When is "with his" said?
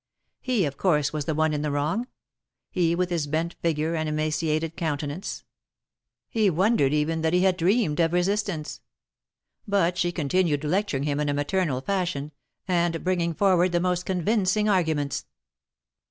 2.95-3.27